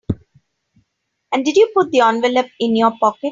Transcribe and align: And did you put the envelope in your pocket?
And 1.31 1.45
did 1.45 1.55
you 1.57 1.69
put 1.75 1.91
the 1.91 1.99
envelope 1.99 2.47
in 2.59 2.75
your 2.75 2.91
pocket? 2.99 3.29